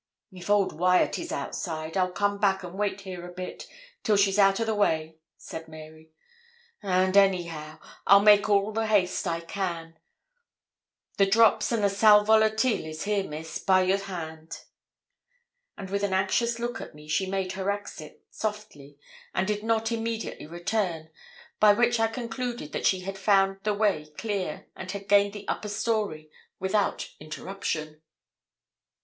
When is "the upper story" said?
25.33-26.31